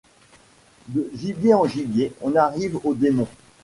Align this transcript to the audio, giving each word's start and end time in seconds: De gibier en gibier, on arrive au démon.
De 0.87 1.11
gibier 1.13 1.53
en 1.53 1.65
gibier, 1.67 2.11
on 2.23 2.35
arrive 2.35 2.79
au 2.85 2.95
démon. 2.95 3.27